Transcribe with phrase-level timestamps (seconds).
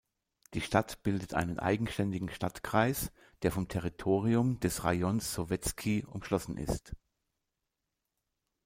[0.55, 3.11] Die Stadt bildet einen eigenständigen Stadtkreis,
[3.43, 6.95] der vom Territorium des Rajons Sowetski umschlossen ist.